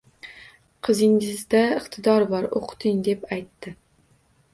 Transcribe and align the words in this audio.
Qizingizda 0.87 1.61
iqtidor 1.81 2.25
bor, 2.31 2.47
oʻqiting, 2.61 3.05
deb 3.09 3.29
aytdi 3.37 3.75